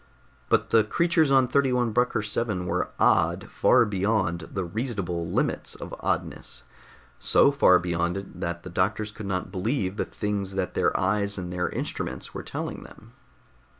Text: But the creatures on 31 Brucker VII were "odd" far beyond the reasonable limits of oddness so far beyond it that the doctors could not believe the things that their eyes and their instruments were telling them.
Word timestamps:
But 0.49 0.71
the 0.71 0.83
creatures 0.83 1.29
on 1.29 1.47
31 1.47 1.91
Brucker 1.91 2.21
VII 2.21 2.65
were 2.65 2.89
"odd" 2.99 3.47
far 3.51 3.85
beyond 3.85 4.49
the 4.51 4.63
reasonable 4.65 5.27
limits 5.27 5.75
of 5.75 5.93
oddness 5.99 6.63
so 7.19 7.51
far 7.51 7.77
beyond 7.77 8.17
it 8.17 8.39
that 8.39 8.63
the 8.63 8.71
doctors 8.71 9.11
could 9.11 9.27
not 9.27 9.51
believe 9.51 9.97
the 9.97 10.05
things 10.05 10.55
that 10.55 10.73
their 10.73 10.99
eyes 10.99 11.37
and 11.37 11.53
their 11.53 11.69
instruments 11.69 12.33
were 12.33 12.41
telling 12.41 12.81
them. 12.81 13.13